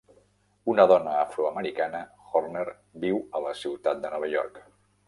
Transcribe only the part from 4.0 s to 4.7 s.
de Nova York.